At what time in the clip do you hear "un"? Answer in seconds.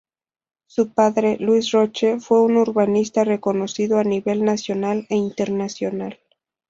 2.41-2.55